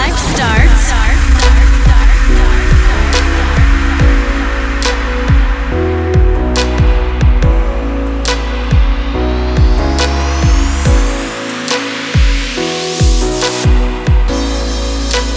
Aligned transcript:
life 0.00 0.18
starts. 0.34 0.84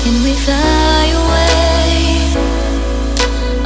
Can 0.02 0.16
we 0.24 0.34
fly 0.46 1.06
away? 1.24 1.96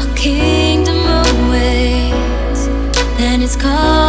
A 0.03 0.07
kingdom 0.15 0.99
awaits, 1.23 2.61
and 3.19 3.43
it's 3.43 3.55
called. 3.55 4.06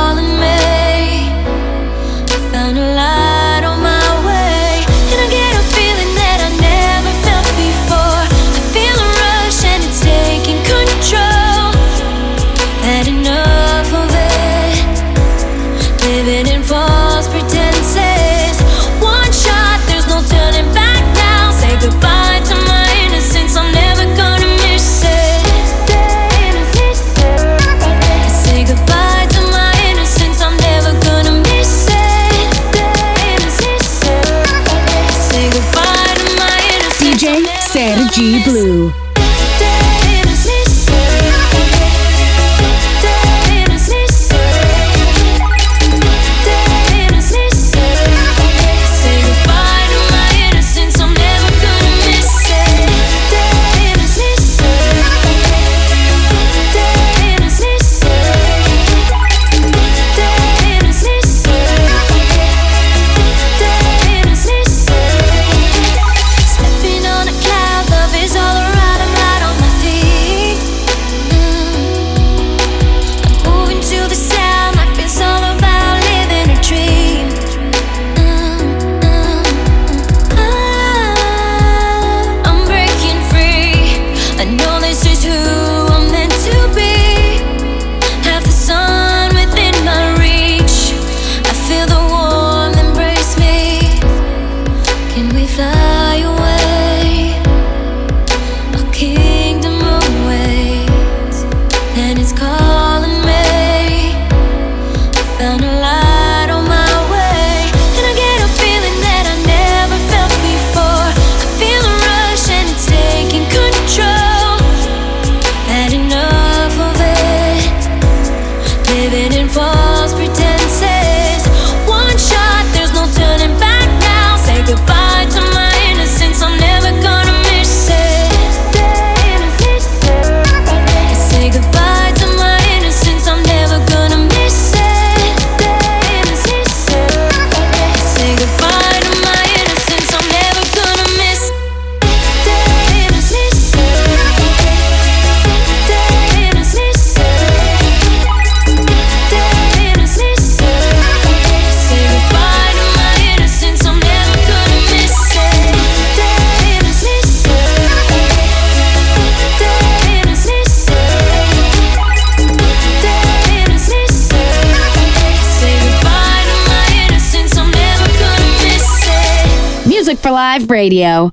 Live 170.38 170.71
Radio. 170.71 171.32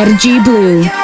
Sergi 0.00 0.40
Blue. 0.40 0.99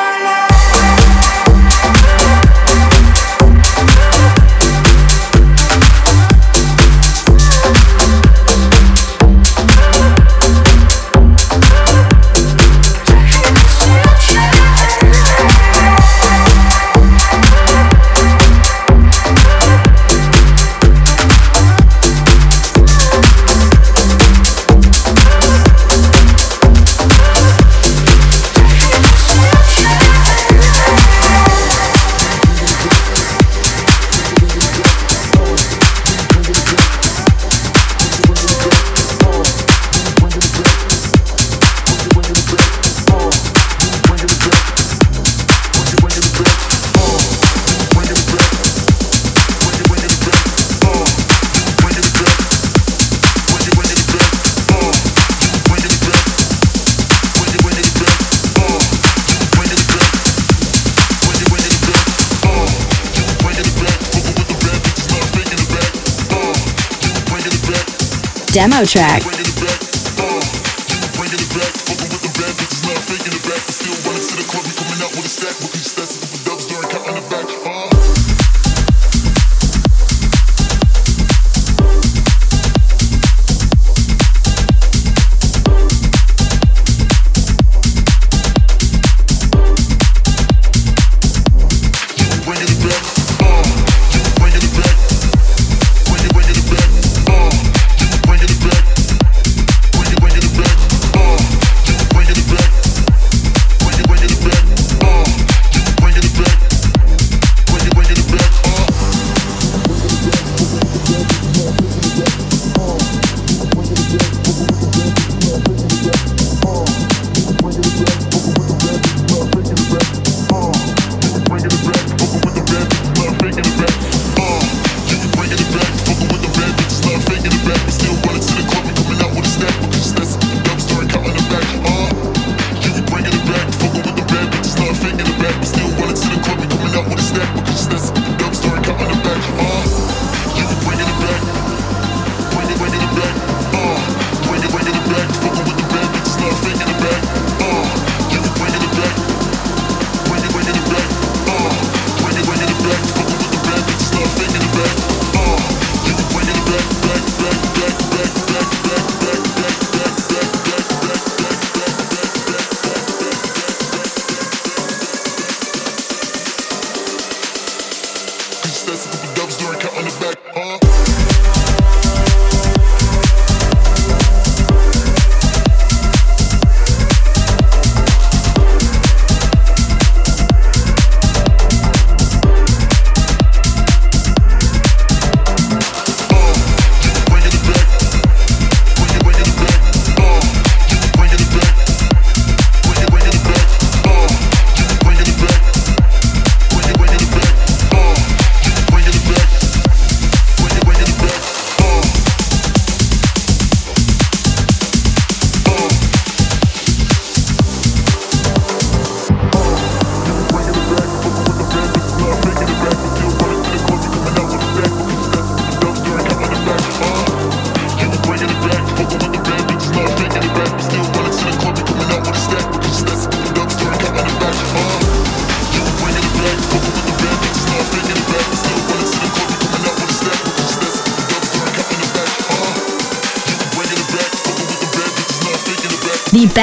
Demo 68.56 68.82
track. 68.86 69.36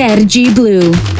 Sergi 0.00 0.50
Blue. 0.54 1.19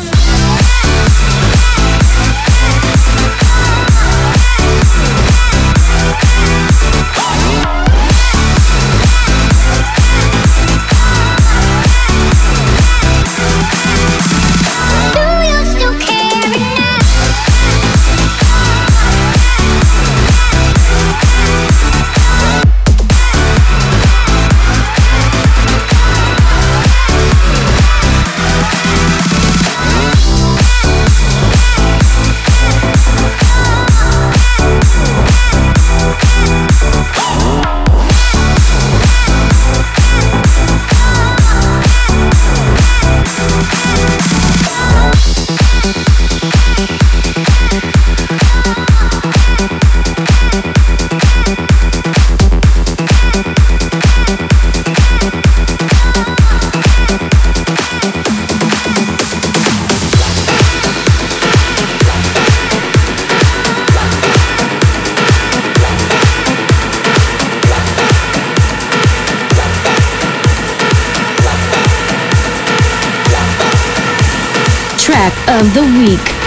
Of 75.59 75.73
the 75.73 75.81
week. 75.81 76.40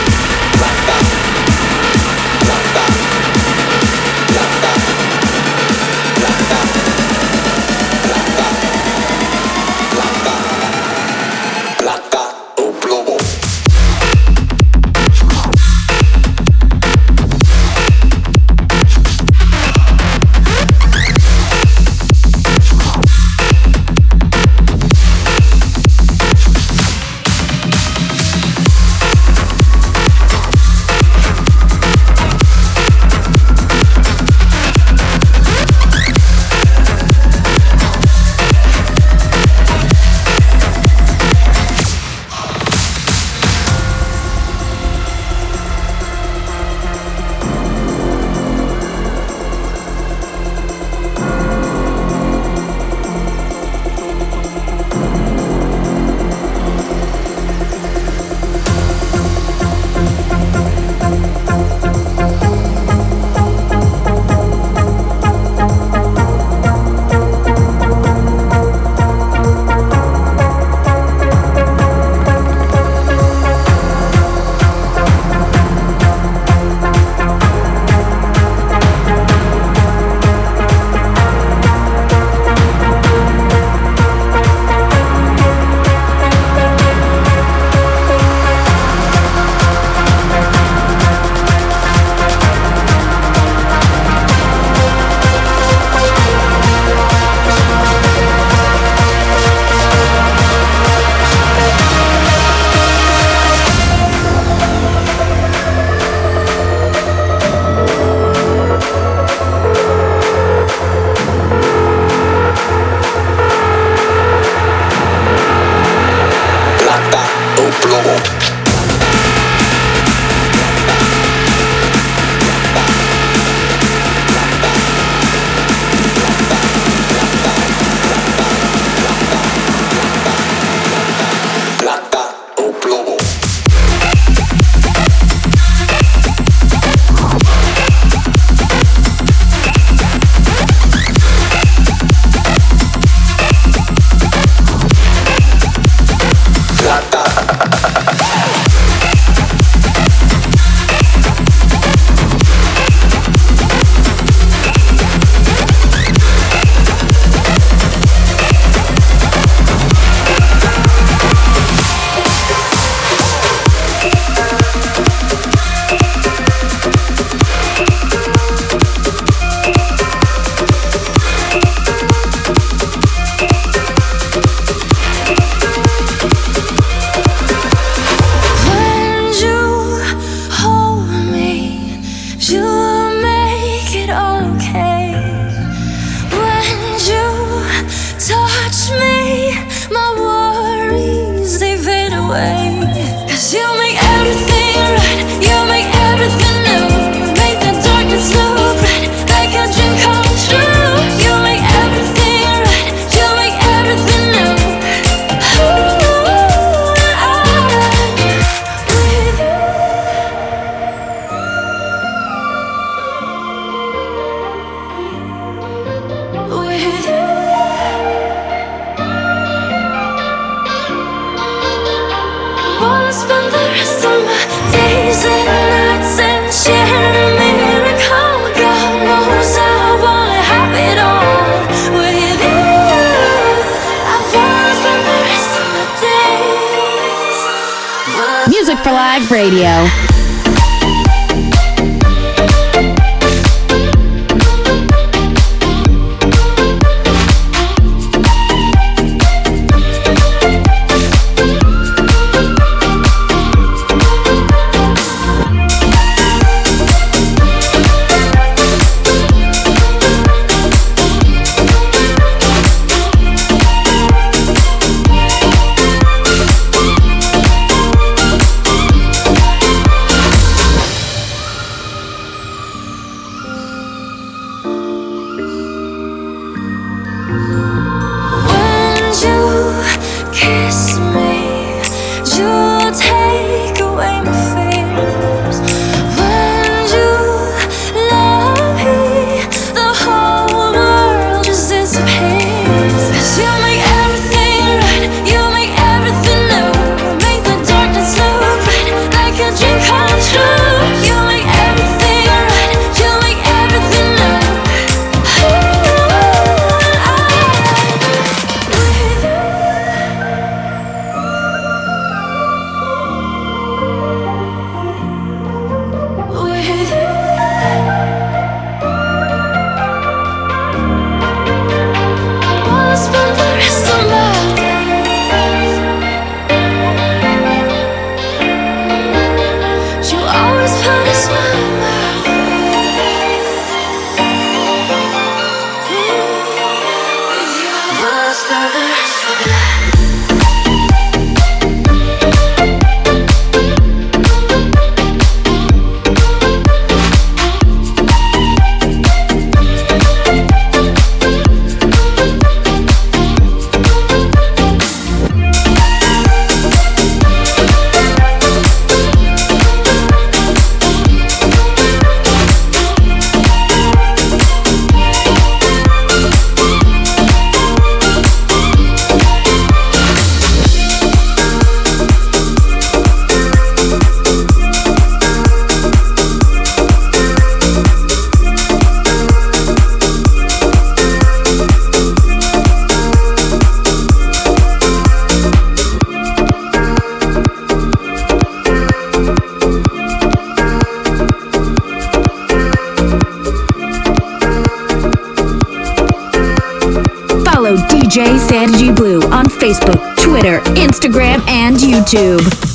Facebook, 399.48 400.16
Twitter, 400.16 400.61
Instagram, 400.74 401.46
and 401.48 401.77
YouTube. 401.77 402.73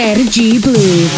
Sergi 0.00 0.58
Blue. 0.58 1.08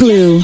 Blue. 0.00 0.39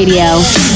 Radio. 0.00 0.69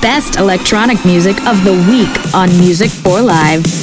Best 0.00 0.36
electronic 0.36 1.04
music 1.04 1.36
of 1.46 1.62
the 1.64 1.72
week 1.90 2.34
on 2.34 2.48
Music 2.58 2.90
for 2.90 3.20
Live. 3.20 3.79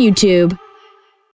YouTube. 0.00 0.58